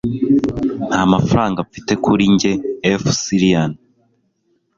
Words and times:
Nta 0.87 1.01
mafaranga 1.13 1.59
mfite 1.67 1.93
kuri 2.03 2.23
njye 2.33 2.51
FSLian 3.01 3.71